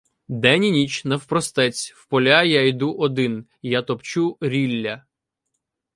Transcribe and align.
День 0.29 0.63
і 0.65 0.71
ніч 0.71 1.05
навпростець 1.05 1.91
в 1.91 2.05
поля 2.07 2.43
Я 2.43 2.67
іду 2.67 2.91
один, 2.93 3.45
я 3.61 3.81
топчу 3.81 4.37
рілля. 4.41 5.05